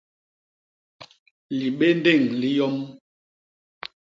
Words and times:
Libéndéñ 1.59 2.23
li 2.41 2.49
yom. 2.57 2.75